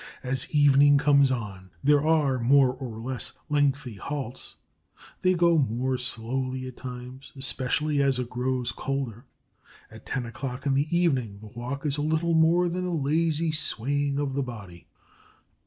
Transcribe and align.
As 0.23 0.51
evening 0.55 0.97
comes 0.97 1.29
on, 1.29 1.69
there 1.83 2.03
are 2.03 2.39
more 2.39 2.71
or 2.73 2.97
less 2.97 3.33
lengthy 3.49 3.97
halts; 3.97 4.55
they 5.21 5.35
go 5.35 5.59
more 5.59 5.95
slowly 5.99 6.65
at 6.65 6.75
times, 6.75 7.31
especially 7.35 8.01
as 8.01 8.17
it 8.17 8.27
grows 8.27 8.71
colder. 8.71 9.25
At 9.91 10.07
ten 10.07 10.25
o'clock 10.25 10.65
in 10.65 10.73
the 10.73 10.87
evening 10.89 11.37
the 11.37 11.49
walk 11.49 11.85
is 11.85 11.99
little 11.99 12.33
more 12.33 12.67
than 12.67 12.87
a 12.87 12.91
lazy 12.91 13.51
swaying 13.51 14.17
of 14.17 14.33
the 14.33 14.41
body. 14.41 14.87